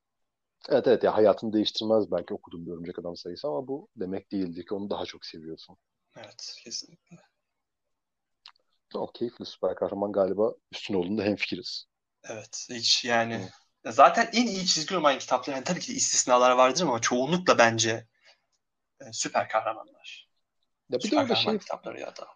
Evet 0.70 0.88
evet 0.88 1.04
ya 1.04 1.16
hayatını 1.16 1.54
değiştirmez 1.54 2.12
belki 2.12 2.34
okuduğum 2.34 2.66
bir 2.66 2.72
Örümcek 2.72 3.00
Adam 3.00 3.16
sayısı 3.18 3.48
ama 3.48 3.68
bu 3.68 3.88
demek 3.96 4.32
değildir 4.32 4.66
ki 4.66 4.74
onu 4.74 4.90
daha 4.90 5.06
çok 5.06 5.26
seviyorsun. 5.26 5.78
Evet, 6.18 6.56
kesinlikle. 6.64 7.18
O 8.96 9.12
keyifli 9.12 9.46
süper 9.46 9.76
kahraman 9.76 10.12
galiba 10.12 10.54
üstün 10.72 10.94
olduğunda 10.94 11.24
hemfikiriz. 11.24 11.86
Evet, 12.24 12.68
hiç 12.70 13.06
yani 13.06 13.36
Hı. 13.36 13.50
Zaten 13.92 14.30
en 14.34 14.48
iyi 14.48 14.66
çizgi 14.66 14.96
roman 14.96 15.20
kitapları 15.20 15.56
yani 15.56 15.64
tabii 15.64 15.80
ki 15.80 15.92
de 15.92 15.96
istisnalar 15.96 16.52
vardır 16.52 16.82
ama 16.84 17.02
çoğunlukla 17.02 17.58
bence 17.58 18.08
e, 19.02 19.14
süper 19.14 19.50
kahramanlar. 19.50 20.30
Ya 20.90 21.04
bir 21.04 21.12
de 21.12 21.16
Süper 21.16 21.22
orada 21.22 21.36
kahraman 21.36 21.58
şey 21.58 21.60
kitapları 21.60 22.00
ya 22.00 22.16
da. 22.18 22.28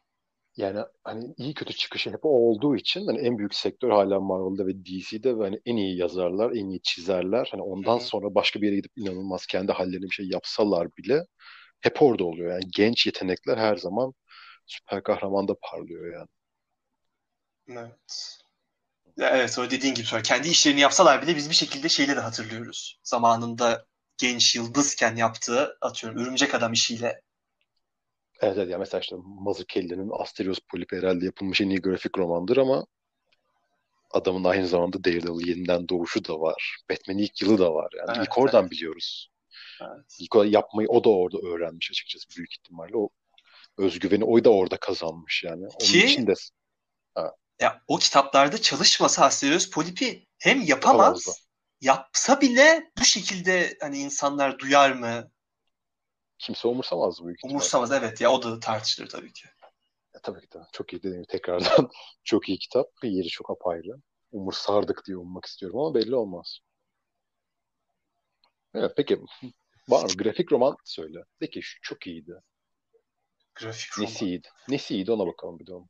yani 0.57 0.79
hani 1.03 1.33
iyi 1.37 1.53
kötü 1.53 1.73
çıkışı 1.73 2.09
hep 2.11 2.19
olduğu 2.23 2.75
için 2.75 3.05
hani 3.07 3.19
en 3.19 3.37
büyük 3.37 3.53
sektör 3.55 3.89
hala 3.91 4.19
Marvel'da 4.19 4.67
ve 4.67 4.85
DC'de 4.85 5.37
ve 5.39 5.43
hani 5.43 5.59
en 5.65 5.77
iyi 5.77 5.97
yazarlar, 5.97 6.51
en 6.51 6.69
iyi 6.69 6.81
çizerler. 6.81 7.47
Hani 7.51 7.61
ondan 7.61 7.97
Hı 7.97 8.01
hı. 8.01 8.05
sonra 8.05 8.35
başka 8.35 8.61
bir 8.61 8.65
yere 8.67 8.75
gidip 8.75 8.91
inanılmaz 8.97 9.45
kendi 9.45 9.71
hallerine 9.71 10.05
bir 10.05 10.09
şey 10.15 10.27
yapsalar 10.29 10.87
bile 10.97 11.25
hep 11.81 12.01
orada 12.01 12.25
oluyor. 12.25 12.51
Yani 12.53 12.65
genç 12.75 13.05
yetenekler 13.05 13.57
her 13.57 13.75
zaman 13.77 14.13
süper 14.67 15.03
kahramanda 15.03 15.55
parlıyor 15.63 16.13
yani. 16.13 16.27
Evet. 17.67 18.40
Evet 19.17 19.59
o 19.59 19.71
dediğin 19.71 19.93
gibi 19.93 20.07
sonra 20.07 20.21
kendi 20.21 20.47
işlerini 20.49 20.79
yapsalar 20.79 21.21
bile 21.21 21.35
biz 21.35 21.49
bir 21.49 21.55
şekilde 21.55 21.89
şeyleri 21.89 22.19
hatırlıyoruz. 22.19 22.99
Zamanında 23.03 23.85
genç 24.17 24.55
yıldızken 24.55 25.15
yaptığı 25.15 25.77
atıyorum 25.81 26.21
Örümcek 26.21 26.55
Adam 26.55 26.73
işiyle. 26.73 27.21
Evet, 28.41 28.57
evet 28.57 28.69
ya 28.69 28.77
mesela 28.77 29.01
işte 29.01 29.15
Mazzucchelli'nin 29.23 30.09
Asterios 30.19 30.59
Polyp 30.71 30.91
herhalde 30.91 31.25
yapılmış 31.25 31.61
en 31.61 31.69
iyi 31.69 31.81
grafik 31.81 32.17
romandır 32.17 32.57
ama 32.57 32.85
adamın 34.11 34.43
aynı 34.43 34.67
zamanda 34.67 35.03
Daredevil 35.03 35.47
yeniden 35.47 35.89
doğuşu 35.89 36.25
da 36.25 36.39
var. 36.39 36.77
Batman 36.89 37.17
ilk 37.17 37.41
yılı 37.41 37.59
da 37.59 37.73
var 37.73 37.89
yani. 37.97 38.17
Evet, 38.17 38.27
İlk 38.27 38.37
oradan 38.37 38.61
evet. 38.61 38.71
biliyoruz. 38.71 39.29
Evet. 39.81 40.17
İlk 40.19 40.53
yapmayı 40.53 40.87
o 40.87 41.03
da 41.03 41.09
orada 41.09 41.37
öğrenmiş 41.37 41.91
açıkçası 41.91 42.25
büyük 42.37 42.53
ihtimalle. 42.53 42.97
O 42.97 43.09
özgüveni 43.77 44.23
o 44.23 44.43
da 44.43 44.49
orada 44.49 44.77
kazanmış 44.77 45.43
yani. 45.43 45.67
Onun 45.67 45.79
Ki- 45.79 46.05
için 46.05 46.27
de 46.27 46.33
Ya 47.61 47.81
o 47.87 47.97
kitaplarda 47.97 48.61
çalışmasa 48.61 49.25
Asterios 49.25 49.69
Polip'i 49.69 50.27
hem 50.39 50.61
Yapamazdı. 50.61 51.29
yapamaz, 51.29 51.47
yapsa 51.81 52.41
bile 52.41 52.91
bu 52.99 53.03
şekilde 53.03 53.77
hani 53.81 53.97
insanlar 53.97 54.59
duyar 54.59 54.91
mı? 54.91 55.31
kimse 56.41 56.67
umursamaz 56.67 57.25
büyük 57.25 57.39
ihtimalle. 57.39 57.55
Umursamaz 57.55 57.91
evet 57.91 58.21
ya 58.21 58.31
o 58.31 58.43
da 58.43 58.59
tartışılır 58.59 59.09
tabii 59.09 59.33
ki. 59.33 59.47
Ya, 60.13 60.21
tabii 60.23 60.41
ki 60.41 60.51
de. 60.51 60.57
Çok 60.71 60.93
iyi 60.93 61.03
dediğim 61.03 61.23
tekrardan 61.23 61.89
çok 62.23 62.49
iyi 62.49 62.57
kitap. 62.57 62.87
Yeri 63.03 63.27
çok 63.27 63.49
apayrı. 63.49 63.95
Umursardık 64.31 65.03
diye 65.07 65.17
ummak 65.17 65.45
istiyorum 65.45 65.79
ama 65.79 65.95
belli 65.95 66.15
olmaz. 66.15 66.59
Evet, 68.73 68.91
peki 68.97 69.21
var 69.89 70.03
mı? 70.03 70.17
Grafik 70.17 70.51
roman 70.51 70.75
söyle. 70.85 71.23
De 71.41 71.49
ki 71.49 71.61
şu 71.61 71.79
çok 71.81 72.07
iyiydi. 72.07 72.33
Grafik 73.55 73.97
roman. 73.97 74.11
Nesi 74.11 74.25
iyiydi? 74.25 74.47
Nesi 74.67 74.95
iyiydi 74.95 75.11
ona 75.11 75.27
bakalım 75.27 75.59
bir 75.59 75.67
de 75.67 75.73
onu. 75.73 75.87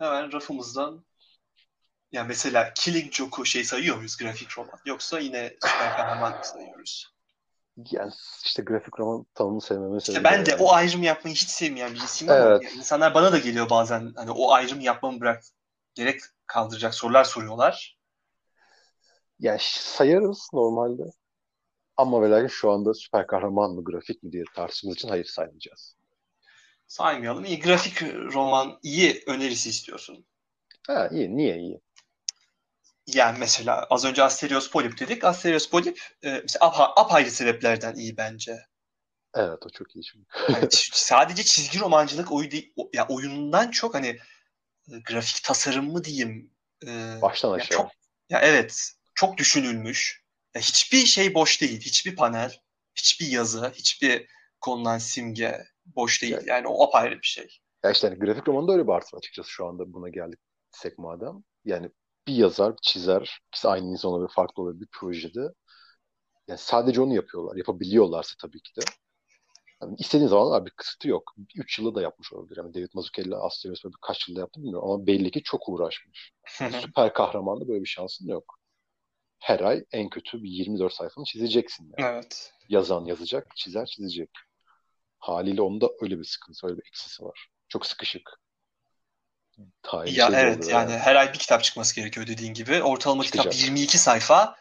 Hemen 0.00 0.32
rafımızdan 0.32 1.04
ya 2.12 2.24
mesela 2.24 2.72
Killing 2.74 3.12
Joke'u 3.12 3.46
şey 3.46 3.64
sayıyor 3.64 3.96
muyuz 3.96 4.16
grafik 4.16 4.58
roman? 4.58 4.80
Yoksa 4.86 5.18
yine 5.18 5.56
süper 5.60 5.96
kahraman 5.96 6.34
sayıyoruz? 6.42 7.14
Yani 7.90 8.12
işte 8.44 8.62
grafik 8.62 9.00
roman 9.00 9.26
tanımını 9.34 9.60
sevmeme 9.60 9.98
İşte 9.98 10.24
ben 10.24 10.46
de 10.46 10.50
yani. 10.50 10.62
o 10.62 10.72
ayrımı 10.72 11.04
yapmayı 11.04 11.36
hiç 11.36 11.48
sevmeyen 11.48 11.94
birisiyim 11.94 12.32
ama 12.32 12.44
Evet. 12.44 12.62
ya 12.62 12.70
insanlar 12.70 13.14
bana 13.14 13.32
da 13.32 13.38
geliyor 13.38 13.70
bazen 13.70 14.12
hani 14.16 14.30
o 14.30 14.52
ayrımı 14.52 14.82
yapmamı 14.82 15.20
bırak 15.20 15.42
gerek 15.94 16.20
kaldıracak 16.46 16.94
sorular 16.94 17.24
soruyorlar. 17.24 17.98
Yani 19.38 19.60
ş- 19.60 19.80
sayarız 19.80 20.48
normalde. 20.52 21.02
Ama 21.96 22.22
ve 22.22 22.48
şu 22.48 22.70
anda 22.70 22.94
süper 22.94 23.26
kahraman 23.26 23.70
mı 23.70 23.84
grafik 23.84 24.22
mi 24.22 24.32
diye 24.32 24.44
tartıştığımız 24.54 24.96
için 24.96 25.08
hayır 25.08 25.24
saymayacağız. 25.24 25.96
Saymayalım. 26.90 27.44
İyi 27.44 27.60
grafik 27.60 28.02
roman 28.02 28.78
iyi 28.82 29.22
önerisi 29.26 29.68
istiyorsun. 29.68 30.26
Ha 30.86 31.08
iyi. 31.12 31.36
Niye 31.36 31.58
iyi? 31.58 31.80
Yani 33.06 33.38
mesela 33.38 33.86
az 33.90 34.04
önce 34.04 34.22
Asterios 34.22 34.70
Polyp 34.70 35.00
dedik. 35.00 35.24
Asterios 35.24 35.68
Polyp 35.70 36.00
e, 36.24 36.30
mesela 36.30 36.66
apa- 36.66 36.92
apayrı 37.02 37.30
sebeplerden 37.30 37.94
iyi 37.94 38.16
bence. 38.16 38.66
Evet 39.34 39.58
o 39.66 39.70
çok 39.70 39.96
iyi 39.96 40.02
çünkü. 40.04 40.26
Yani 40.52 40.68
sadece 40.92 41.42
çizgi 41.44 41.80
romancılık 41.80 42.32
oyu 42.32 42.50
değil- 42.50 42.72
o- 42.76 42.90
ya 42.92 43.06
oyundan 43.08 43.70
çok 43.70 43.94
hani 43.94 44.08
e, 44.92 44.98
grafik 45.08 45.44
tasarım 45.44 45.92
mı 45.92 46.04
diyeyim. 46.04 46.50
e, 46.86 47.18
Baştan 47.22 47.48
ya 47.48 47.54
aşağı. 47.54 47.68
çok 47.78 47.90
ya 48.30 48.40
evet 48.40 48.92
çok 49.14 49.38
düşünülmüş. 49.38 50.24
Ya 50.54 50.60
hiçbir 50.60 51.06
şey 51.06 51.34
boş 51.34 51.60
değil. 51.60 51.80
Hiçbir 51.80 52.16
panel, 52.16 52.60
hiçbir 52.94 53.26
yazı, 53.26 53.72
hiçbir 53.74 54.26
konulan 54.60 54.98
simge 54.98 55.66
boş 55.96 56.22
değil. 56.22 56.36
Yani 56.46 56.66
o 56.66 56.84
apayrı 56.84 57.14
bir 57.14 57.26
şey. 57.26 57.48
Ya 57.84 57.90
işte 57.90 58.08
hani 58.08 58.18
grafik 58.18 58.48
romanında 58.48 58.72
öyle 58.72 58.86
bir 58.86 58.92
artı 58.92 59.16
açıkçası 59.16 59.50
şu 59.50 59.66
anda 59.66 59.92
buna 59.92 60.08
geldik 60.08 60.40
madem. 60.98 61.44
Yani 61.64 61.90
bir 62.26 62.34
yazar, 62.34 62.72
bir 62.72 62.80
çizer, 62.82 63.40
ikisi 63.48 63.68
aynı 63.68 63.86
insan 63.86 64.10
olabilir, 64.10 64.32
farklı 64.34 64.62
olabilir 64.62 64.80
bir 64.80 64.88
projede. 64.92 65.48
Yani 66.48 66.58
sadece 66.58 67.00
onu 67.00 67.14
yapıyorlar. 67.14 67.56
Yapabiliyorlarsa 67.56 68.34
tabii 68.40 68.60
ki 68.60 68.72
de. 68.76 68.84
Yani 69.82 69.96
istediğin 69.98 70.28
zaman 70.28 70.66
bir 70.66 70.70
kısıtı 70.70 71.08
yok. 71.08 71.34
3 71.56 71.78
yılda 71.78 71.94
da 71.94 72.02
yapmış 72.02 72.32
olabilir. 72.32 72.56
Yani 72.56 72.74
David 72.74 72.88
Mazzucchelli 72.94 73.36
Asterios 73.36 73.84
böyle 73.84 73.94
kaç 74.02 74.28
yılda 74.28 74.40
yaptı 74.40 74.60
bilmiyorum 74.60 74.90
ama 74.90 75.06
belli 75.06 75.30
ki 75.30 75.42
çok 75.42 75.68
uğraşmış. 75.68 76.32
Süper 76.82 77.12
kahramanda 77.12 77.68
böyle 77.68 77.80
bir 77.80 77.88
şansın 77.88 78.28
yok. 78.28 78.58
Her 79.38 79.60
ay 79.60 79.84
en 79.92 80.08
kötü 80.08 80.42
bir 80.42 80.50
24 80.50 80.92
sayfanı 80.92 81.24
çizeceksin. 81.24 81.92
Yani. 81.98 82.12
Evet. 82.14 82.52
Yazan 82.68 83.04
yazacak, 83.04 83.46
çizer 83.56 83.86
çizecek. 83.86 84.30
Haliyle 85.20 85.62
onda 85.62 85.88
öyle 86.00 86.18
bir 86.18 86.24
sıkıntı, 86.24 86.66
öyle 86.66 86.78
bir 86.78 86.86
eksisi 86.86 87.24
var. 87.24 87.48
Çok 87.68 87.86
sıkışık. 87.86 88.40
Tarih 89.82 90.16
ya 90.16 90.30
evet 90.34 90.68
yani. 90.68 90.92
yani 90.92 90.98
her 90.98 91.16
ay 91.16 91.32
bir 91.32 91.38
kitap 91.38 91.62
çıkması 91.62 91.96
gerekiyor 91.96 92.26
dediğin 92.26 92.54
gibi. 92.54 92.82
Ortalama 92.82 93.24
Çıkacak. 93.24 93.52
kitap 93.52 93.68
22 93.68 93.98
sayfa. 93.98 94.56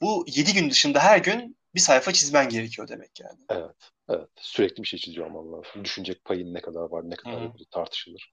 Bu 0.00 0.24
7 0.28 0.52
gün 0.54 0.70
dışında 0.70 1.00
her 1.00 1.18
gün 1.18 1.56
bir 1.74 1.80
sayfa 1.80 2.12
çizmen 2.12 2.48
gerekiyor 2.48 2.88
demek 2.88 3.20
yani. 3.20 3.38
Evet. 3.48 3.90
Evet. 4.08 4.28
Sürekli 4.36 4.82
bir 4.82 4.88
şey 4.88 5.00
çiziyor 5.00 5.26
olman 5.26 5.52
lazım. 5.52 5.84
Düşünecek 5.84 6.24
payın 6.24 6.54
ne 6.54 6.60
kadar 6.60 6.80
var, 6.80 7.10
ne 7.10 7.16
kadar 7.16 7.42
yok 7.42 7.56
tartışılır. 7.70 8.32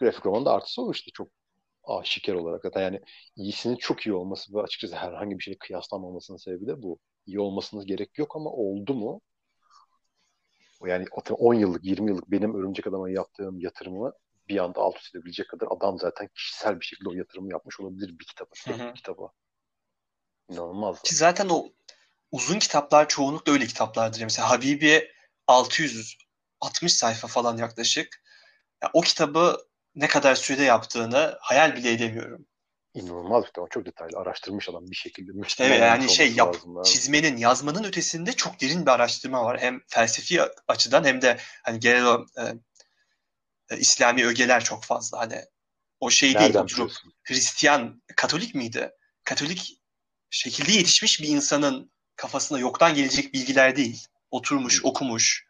Grafik 0.00 0.26
romanda 0.26 0.52
artısı 0.52 0.82
o 0.82 0.92
işte 0.92 1.10
çok 1.14 1.28
aşikar 1.84 2.34
olarak. 2.34 2.64
Hatta 2.64 2.80
yani 2.80 3.00
iyisinin 3.36 3.76
çok 3.76 4.06
iyi 4.06 4.14
olması 4.14 4.54
ve 4.54 4.62
açıkçası 4.62 4.96
herhangi 4.96 5.38
bir 5.38 5.44
şeyle 5.44 5.58
kıyaslanmamasının 5.58 6.38
sebebi 6.38 6.66
de 6.66 6.82
bu. 6.82 6.98
İyi 7.26 7.40
olmasına 7.40 7.82
gerek 7.82 8.18
yok 8.18 8.36
ama 8.36 8.50
oldu 8.50 8.94
mu? 8.94 9.20
Yani 10.84 11.04
10 11.38 11.54
yıllık, 11.54 11.84
20 11.84 12.10
yıllık 12.10 12.30
benim 12.30 12.54
Örümcek 12.54 12.86
Adam'a 12.86 13.10
yaptığım 13.10 13.60
yatırımı 13.60 14.12
bir 14.48 14.58
anda 14.58 14.80
alt 14.80 14.96
üst 14.96 15.14
edebilecek 15.14 15.48
kadar 15.48 15.66
adam 15.70 15.98
zaten 15.98 16.28
kişisel 16.34 16.80
bir 16.80 16.84
şekilde 16.84 17.08
o 17.08 17.12
yatırımı 17.12 17.52
yapmış 17.52 17.80
olabilir 17.80 18.18
bir 18.18 18.24
kitaba, 18.24 18.50
bir 18.66 18.94
kitaba. 18.94 19.32
İnanılmaz. 20.48 21.02
Ki 21.02 21.14
zaten 21.14 21.48
o 21.48 21.72
uzun 22.32 22.58
kitaplar 22.58 23.08
çoğunlukla 23.08 23.52
öyle 23.52 23.66
kitaplardır. 23.66 24.22
Mesela 24.22 24.50
Habibi 24.50 25.12
660 25.46 26.92
sayfa 26.92 27.28
falan 27.28 27.56
yaklaşık. 27.56 28.22
Ya, 28.82 28.90
o 28.92 29.00
kitabı 29.00 29.66
ne 29.94 30.08
kadar 30.08 30.34
sürede 30.34 30.62
yaptığını 30.62 31.38
hayal 31.40 31.76
bile 31.76 31.92
edemiyorum. 31.92 32.46
İnanılmaz 32.96 33.42
bir 33.42 33.46
kitap. 33.46 33.70
Çok 33.70 33.86
detaylı 33.86 34.18
araştırmış 34.18 34.68
adam 34.68 34.90
bir 34.90 34.96
şekilde. 34.96 35.46
İşte 35.46 35.64
evet 35.64 35.80
yani 35.80 36.10
şey 36.10 36.32
yap, 36.32 36.56
çizmenin, 36.84 37.36
yazmanın 37.36 37.84
ötesinde 37.84 38.32
çok 38.32 38.60
derin 38.60 38.86
bir 38.86 38.90
araştırma 38.90 39.44
var. 39.44 39.60
Hem 39.60 39.80
felsefi 39.86 40.40
açıdan 40.68 41.04
hem 41.04 41.22
de 41.22 41.38
hani 41.62 41.80
genel 41.80 42.06
o, 42.06 42.26
e, 42.36 42.42
e, 43.70 43.78
İslami 43.78 44.26
ögeler 44.26 44.64
çok 44.64 44.84
fazla. 44.84 45.18
Hani 45.18 45.40
o 46.00 46.10
şey 46.10 46.28
Nereden 46.28 46.52
değil 46.52 46.54
oturup 46.56 46.92
Hristiyan, 47.22 48.02
Katolik 48.16 48.54
miydi? 48.54 48.90
Katolik 49.24 49.82
şekilde 50.30 50.72
yetişmiş 50.72 51.22
bir 51.22 51.28
insanın 51.28 51.92
kafasına 52.16 52.58
yoktan 52.58 52.94
gelecek 52.94 53.34
bilgiler 53.34 53.76
değil. 53.76 54.06
Oturmuş, 54.30 54.82
hmm. 54.82 54.90
okumuş, 54.90 55.46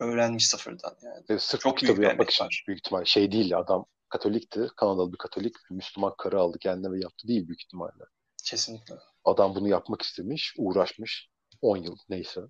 öğrenmiş 0.00 0.46
sıfırdan 0.46 0.96
yani. 1.02 1.24
Evet, 1.28 1.42
sırf 1.42 1.60
Çok 1.60 1.78
kitabı 1.78 2.02
yapmak 2.02 2.30
için 2.30 2.44
var. 2.44 2.64
büyük 2.68 2.78
ihtimal 2.78 3.04
şey 3.04 3.32
değil 3.32 3.58
adam 3.58 3.86
Katolikti. 4.10 4.68
Kanadalı 4.76 5.12
bir 5.12 5.18
Katolik. 5.18 5.54
Bir 5.70 5.74
Müslüman 5.74 6.14
karı 6.18 6.40
aldı 6.40 6.58
kendine 6.58 6.92
ve 6.92 7.00
yaptı 7.00 7.28
değil 7.28 7.46
büyük 7.46 7.62
ihtimalle. 7.62 8.04
Kesinlikle. 8.44 8.94
Adam 9.24 9.54
bunu 9.54 9.68
yapmak 9.68 10.02
istemiş, 10.02 10.54
uğraşmış. 10.58 11.28
10 11.62 11.76
yıl 11.76 11.96
neyse 12.08 12.40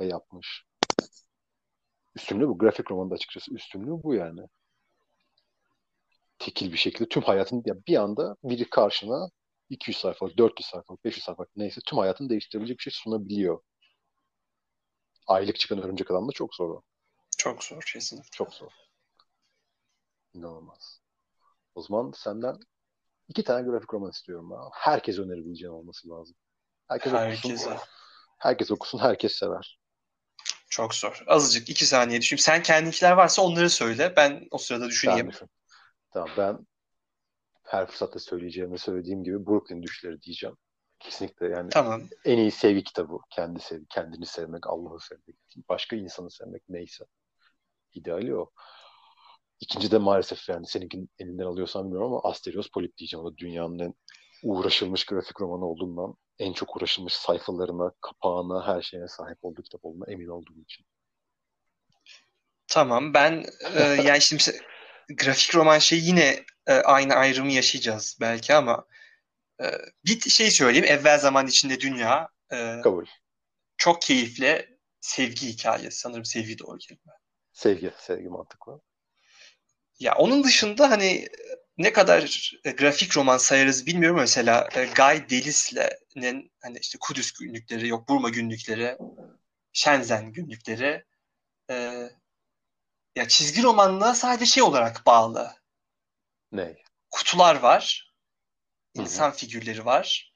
ve 0.00 0.06
yapmış. 0.06 0.64
Üstünlüğü 2.16 2.48
bu. 2.48 2.58
Grafik 2.58 2.90
romanda 2.90 3.14
açıkçası 3.14 3.54
üstünlüğü 3.54 4.02
bu 4.02 4.14
yani. 4.14 4.40
Tekil 6.38 6.72
bir 6.72 6.78
şekilde 6.78 7.08
tüm 7.08 7.22
hayatın 7.22 7.62
ya 7.66 7.74
bir 7.86 7.96
anda 7.96 8.36
biri 8.44 8.70
karşına 8.70 9.30
200 9.70 9.98
sayfalık, 9.98 10.38
400 10.38 10.68
sayfalık, 10.68 11.04
500 11.04 11.24
sayfalık 11.24 11.56
neyse 11.56 11.80
tüm 11.86 11.98
hayatını 11.98 12.28
değiştirebilecek 12.28 12.78
bir 12.78 12.82
şey 12.82 12.92
sunabiliyor. 12.92 13.62
Aylık 15.26 15.58
çıkan 15.58 15.82
örümcek 15.82 16.10
adam 16.10 16.28
da 16.28 16.32
çok 16.32 16.54
zor 16.54 16.70
o. 16.70 16.82
Çok 17.38 17.64
zor 17.64 17.82
kesinlikle. 17.92 18.28
Çok 18.32 18.54
zor. 18.54 18.70
İnanılmaz. 20.34 21.00
O 21.74 21.82
zaman 21.82 22.12
senden 22.16 22.58
iki 23.28 23.44
tane 23.44 23.68
grafik 23.68 23.94
roman 23.94 24.10
istiyorum 24.10 24.50
ben. 24.50 24.56
Herkes 24.72 25.18
önerebileceğin 25.18 25.72
olması 25.72 26.08
lazım. 26.08 26.36
Herkes 26.88 27.12
Herkese. 27.12 27.48
okusun. 27.48 27.76
Herkes 28.38 28.70
okusun, 28.70 28.98
herkes 28.98 29.32
sever. 29.32 29.78
Çok 30.70 30.94
zor. 30.94 31.24
Azıcık 31.26 31.68
iki 31.68 31.86
saniye 31.86 32.20
düşün. 32.20 32.36
Sen 32.36 32.62
kendinkiler 32.62 33.12
varsa 33.12 33.42
onları 33.42 33.70
söyle. 33.70 34.12
Ben 34.16 34.48
o 34.50 34.58
sırada 34.58 34.86
düşüneyim. 34.86 35.30
Ben 35.40 35.48
Tamam 36.10 36.30
ben 36.36 36.66
her 37.62 37.86
fırsatta 37.86 38.18
söyleyeceğimi 38.18 38.78
söylediğim 38.78 39.24
gibi 39.24 39.46
Brooklyn 39.46 39.82
düşleri 39.82 40.22
diyeceğim. 40.22 40.56
Kesinlikle 40.98 41.48
yani 41.48 41.68
tamam. 41.70 42.02
en 42.24 42.38
iyi 42.38 42.50
sevgi 42.50 42.84
kitabı. 42.84 43.18
Kendi 43.30 43.60
sev, 43.60 43.82
kendini 43.90 44.26
sevmek, 44.26 44.66
Allah'ı 44.66 45.00
sevmek, 45.00 45.36
başka 45.68 45.96
insanı 45.96 46.30
sevmek 46.30 46.62
neyse. 46.68 47.04
İdeali 47.94 48.36
o. 48.36 48.50
İkinci 49.60 49.90
de 49.90 49.98
maalesef 49.98 50.48
yani 50.48 50.66
seninkin 50.66 51.10
elinden 51.18 51.44
alıyorsam 51.44 51.84
bilmiyorum 51.84 52.12
ama 52.12 52.30
Asterios 52.30 52.68
Polip 52.68 52.98
diyeceğim. 52.98 53.24
O 53.24 53.32
da 53.32 53.36
dünyanın 53.36 53.78
en 53.78 53.94
uğraşılmış 54.42 55.04
grafik 55.04 55.40
romanı 55.40 55.64
olduğundan 55.64 56.14
en 56.38 56.52
çok 56.52 56.76
uğraşılmış 56.76 57.12
sayfalarına, 57.12 57.92
kapağına, 58.00 58.66
her 58.66 58.82
şeyine 58.82 59.08
sahip 59.08 59.38
olduğu 59.42 59.62
kitap 59.62 59.84
olduğuna 59.84 60.12
emin 60.12 60.28
olduğum 60.28 60.60
için. 60.62 60.86
Tamam 62.66 63.14
ben 63.14 63.44
e, 63.74 63.82
yani 64.04 64.20
şimdi 64.20 64.42
grafik 65.16 65.54
roman 65.54 65.78
şey 65.78 65.98
yine 65.98 66.44
e, 66.66 66.72
aynı 66.72 67.14
ayrımı 67.14 67.52
yaşayacağız 67.52 68.18
belki 68.20 68.54
ama 68.54 68.86
e, 69.60 69.66
bir 70.04 70.20
şey 70.20 70.50
söyleyeyim. 70.50 70.86
Evvel 70.88 71.18
zaman 71.18 71.46
içinde 71.46 71.80
dünya 71.80 72.28
e, 72.52 72.80
Kabul. 72.82 73.06
çok 73.76 74.02
keyifli 74.02 74.78
sevgi 75.00 75.46
hikayesi. 75.48 75.98
Sanırım 75.98 76.24
sevgi 76.24 76.58
doğru 76.58 76.78
kelime. 76.78 77.12
Sevgi, 77.52 77.92
sevgi 77.98 78.28
mantıklı. 78.28 78.80
Ya 80.00 80.14
onun 80.14 80.44
dışında 80.44 80.90
hani 80.90 81.28
ne 81.78 81.92
kadar 81.92 82.52
e, 82.64 82.70
grafik 82.70 83.16
roman 83.16 83.38
sayarız 83.38 83.86
bilmiyorum 83.86 84.18
mesela 84.20 84.68
e, 84.74 84.84
Guy 84.84 85.30
Delis'le'nin 85.30 86.52
hani 86.60 86.78
işte 86.78 86.98
Kudüs 87.00 87.32
günlükleri, 87.32 87.88
yok 87.88 88.08
Burma 88.08 88.28
günlükleri, 88.28 88.98
Shenzhen 89.72 90.32
günlükleri 90.32 91.04
e, 91.70 92.08
ya 93.16 93.28
çizgi 93.28 93.62
romanla 93.62 94.14
sadece 94.14 94.46
şey 94.46 94.62
olarak 94.62 95.06
bağlı. 95.06 95.52
Ne? 96.52 96.76
Kutular 97.10 97.56
var. 97.56 98.14
insan 98.94 99.28
Hı-hı. 99.28 99.36
figürleri 99.36 99.84
var. 99.84 100.34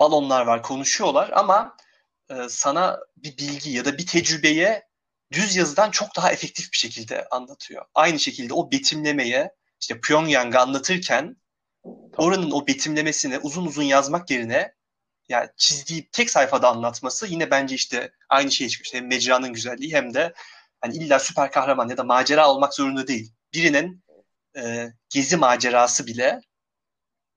Balonlar 0.00 0.46
var, 0.46 0.62
konuşuyorlar 0.62 1.30
ama 1.30 1.76
e, 2.30 2.48
sana 2.48 3.00
bir 3.16 3.38
bilgi 3.38 3.70
ya 3.70 3.84
da 3.84 3.98
bir 3.98 4.06
tecrübeye 4.06 4.91
düz 5.32 5.56
yazıdan 5.56 5.90
çok 5.90 6.16
daha 6.16 6.32
efektif 6.32 6.72
bir 6.72 6.76
şekilde 6.76 7.28
anlatıyor. 7.28 7.84
Aynı 7.94 8.18
şekilde 8.18 8.54
o 8.54 8.72
betimlemeye 8.72 9.54
işte 9.80 10.00
Pyongyang'ı 10.00 10.60
anlatırken 10.60 11.36
oranın 12.16 12.50
o 12.50 12.66
betimlemesini 12.66 13.38
uzun 13.38 13.66
uzun 13.66 13.82
yazmak 13.82 14.30
yerine 14.30 14.74
yani 15.28 15.48
çizdiği 15.56 16.08
tek 16.12 16.30
sayfada 16.30 16.68
anlatması 16.68 17.26
yine 17.26 17.50
bence 17.50 17.74
işte 17.74 18.12
aynı 18.28 18.50
şey 18.50 18.68
çıkıyor. 18.68 18.84
İşte 18.84 18.98
hem 18.98 19.08
mecranın 19.08 19.52
güzelliği 19.52 19.94
hem 19.94 20.14
de 20.14 20.32
hani 20.80 20.96
illa 20.96 21.18
süper 21.18 21.52
kahraman 21.52 21.88
ya 21.88 21.96
da 21.96 22.04
macera 22.04 22.50
olmak 22.50 22.74
zorunda 22.74 23.06
değil. 23.06 23.32
Birinin 23.54 24.04
e, 24.56 24.88
gezi 25.08 25.36
macerası 25.36 26.06
bile 26.06 26.40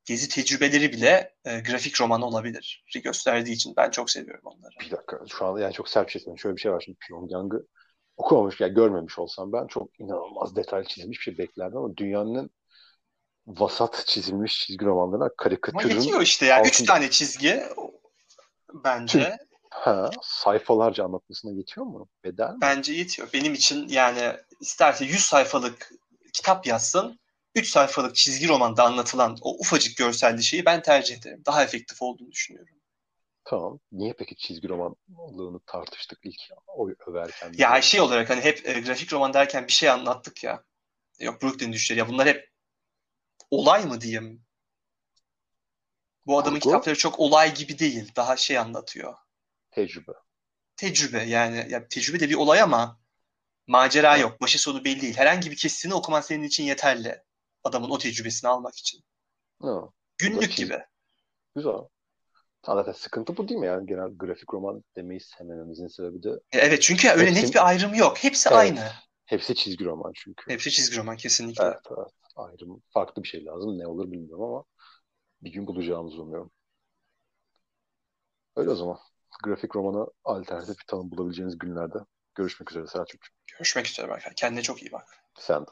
gezi 0.05 0.29
tecrübeleri 0.29 0.91
bile 0.91 1.35
e, 1.45 1.59
grafik 1.59 2.01
roman 2.01 2.21
olabilir 2.21 2.85
gösterdiği 3.03 3.51
için 3.53 3.73
ben 3.77 3.89
çok 3.89 4.09
seviyorum 4.09 4.41
onları. 4.43 4.73
Bir 4.79 4.91
dakika 4.91 5.19
şu 5.27 5.45
anda 5.45 5.61
yani 5.61 5.73
çok 5.73 5.89
sert 5.89 6.07
bir 6.07 6.11
şey 6.11 6.19
söyleyeyim. 6.19 6.39
Şöyle 6.39 6.55
bir 6.55 6.61
şey 6.61 6.71
var 6.71 6.81
şimdi 6.85 6.97
Pyongyang'ı 7.07 7.67
okumamış 8.17 8.59
yani 8.59 8.73
görmemiş 8.73 9.19
olsam 9.19 9.53
ben 9.53 9.67
çok 9.67 9.99
inanılmaz 9.99 10.55
detaylı 10.55 10.85
çizilmiş 10.85 11.19
bir 11.19 11.23
şey 11.23 11.37
beklerdim 11.37 11.77
ama 11.77 11.97
dünyanın 11.97 12.49
vasat 13.47 14.03
çizilmiş 14.07 14.59
çizgi 14.59 14.85
romanlarına 14.85 15.29
karikatürün... 15.37 15.89
Ama 15.89 15.93
yetiyor 15.93 16.21
işte 16.21 16.45
ya. 16.45 16.55
Altın... 16.55 16.69
Üç 16.69 16.83
tane 16.83 17.09
çizgi 17.09 17.63
bence. 18.73 19.37
Ha, 19.69 20.09
sayfalarca 20.21 21.03
anlatmasına 21.03 21.51
yetiyor 21.51 21.85
mu? 21.85 22.09
Bedel 22.23 22.49
mi? 22.49 22.57
Bence 22.61 22.93
yetiyor. 22.93 23.29
Benim 23.33 23.53
için 23.53 23.87
yani 23.87 24.37
isterse 24.59 25.05
100 25.05 25.19
sayfalık 25.19 25.91
kitap 26.33 26.67
yazsın, 26.67 27.19
3 27.55 27.69
sayfalık 27.69 28.15
çizgi 28.15 28.47
romanda 28.47 28.83
anlatılan 28.83 29.37
o 29.41 29.59
ufacık 29.59 29.97
görselli 29.97 30.43
şeyi 30.43 30.65
ben 30.65 30.81
tercih 30.81 31.17
ederim. 31.17 31.41
Daha 31.45 31.63
efektif 31.63 32.01
olduğunu 32.01 32.31
düşünüyorum. 32.31 32.75
Tamam. 33.45 33.79
Niye 33.91 34.13
peki 34.13 34.35
çizgi 34.35 34.69
romanlığını 34.69 35.59
tartıştık 35.65 36.19
ilk 36.23 36.41
o 36.67 36.89
överken? 37.07 37.53
Ya 37.57 37.81
şey 37.81 38.01
olarak 38.01 38.29
hani 38.29 38.41
hep 38.41 38.67
e, 38.69 38.79
grafik 38.81 39.13
roman 39.13 39.33
derken 39.33 39.67
bir 39.67 39.73
şey 39.73 39.89
anlattık 39.89 40.43
ya. 40.43 40.63
Yok 41.19 41.41
Brooklyn 41.41 41.73
düşleri 41.73 41.99
ya 41.99 42.09
bunlar 42.09 42.27
hep 42.27 42.49
olay 43.51 43.85
mı 43.85 44.01
diyeyim? 44.01 44.45
Bu 46.25 46.39
adamın 46.39 46.59
Kurgu? 46.59 46.69
kitapları 46.69 46.97
çok 46.97 47.19
olay 47.19 47.53
gibi 47.53 47.79
değil. 47.79 48.11
Daha 48.15 48.37
şey 48.37 48.57
anlatıyor. 48.57 49.15
Tecrübe. 49.71 50.11
tecrübe 50.75 51.23
yani. 51.23 51.65
Ya 51.69 51.87
tecrübe 51.87 52.19
de 52.19 52.29
bir 52.29 52.35
olay 52.35 52.61
ama 52.61 52.99
macera 53.67 54.17
yok. 54.17 54.41
Başı 54.41 54.59
sonu 54.61 54.85
belli 54.85 55.01
değil. 55.01 55.17
Herhangi 55.17 55.51
bir 55.51 55.55
kesitini 55.57 55.93
okuman 55.93 56.21
senin 56.21 56.43
için 56.43 56.63
yeterli. 56.63 57.23
Adamın 57.63 57.89
o 57.89 57.97
tecrübesini 57.97 58.49
almak 58.49 58.75
için. 58.77 59.03
Ha, 59.61 59.81
Günlük 60.17 60.55
gibi. 60.55 60.79
güzel. 61.55 61.79
Zaten 62.65 62.91
sıkıntı 62.91 63.37
bu 63.37 63.47
değil 63.47 63.59
mi 63.59 63.65
yani? 63.67 63.85
Genel 63.87 64.09
grafik 64.17 64.53
roman 64.53 64.83
demeyi 64.95 65.19
sevmememizin 65.19 65.87
sebebi 65.87 66.23
de 66.23 66.29
E, 66.29 66.57
Evet 66.59 66.81
çünkü 66.81 67.09
öyle 67.09 67.31
Hepsi- 67.31 67.45
net 67.45 67.53
bir 67.53 67.67
ayrım 67.67 67.93
yok. 67.93 68.23
Hepsi 68.23 68.49
Evet. 68.49 68.59
aynı. 68.59 68.91
hepsi 69.25 69.55
çizgi 69.55 69.85
roman 69.85 70.11
çünkü. 70.15 70.51
Hepsi 70.51 70.71
çizgi 70.71 70.97
roman 70.97 71.17
kesinlikle. 71.17 71.63
Evet, 71.63 71.79
evet. 71.97 72.07
Ayrım. 72.35 72.81
Farklı 72.89 73.23
bir 73.23 73.27
şey 73.27 73.45
lazım. 73.45 73.79
Ne 73.79 73.87
olur 73.87 74.11
bilmiyorum 74.11 74.43
ama 74.45 74.63
bir 75.41 75.51
gün 75.53 75.67
bulacağımızı 75.67 76.21
umuyorum. 76.21 76.51
Öyle 78.55 78.69
o 78.69 78.75
zaman. 78.75 78.97
Grafik 79.43 79.75
romana 79.75 80.07
alternatif 80.23 80.79
bir 80.79 80.85
tanım 80.87 81.11
bulabileceğiniz 81.11 81.57
günlerde 81.57 81.97
görüşmek 82.35 82.71
üzere 82.71 82.87
Selçuk. 82.87 83.21
Görüşmek 83.47 83.87
üzere 83.87 84.09
Berkay. 84.09 84.33
Kendine 84.35 84.61
çok 84.61 84.81
iyi 84.81 84.91
bak. 84.91 85.07
Sen 85.39 85.61
de. 85.61 85.71